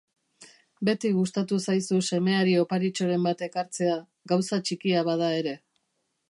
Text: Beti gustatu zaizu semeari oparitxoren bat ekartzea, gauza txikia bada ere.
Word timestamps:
Beti 0.87 1.11
gustatu 1.17 1.59
zaizu 1.73 1.99
semeari 2.07 2.55
oparitxoren 2.63 3.27
bat 3.29 3.45
ekartzea, 3.49 3.99
gauza 4.33 4.61
txikia 4.71 5.05
bada 5.13 5.31
ere. 5.45 5.55